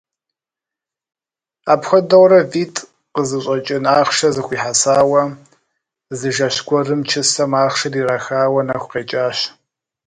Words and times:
Апхуэдэурэ 1.73 2.39
витӀ 2.51 2.79
къызыщӀэкӀын 3.13 3.85
ахъшэ 3.99 4.29
зэхуихьэсауэ, 4.35 5.23
зы 6.17 6.29
жэщ 6.35 6.55
гуэрым 6.67 7.01
чысэм 7.09 7.51
ахъшэр 7.63 7.93
ирахауэ 8.01 8.61
нэху 8.67 8.89
къекӀащ. 8.91 9.37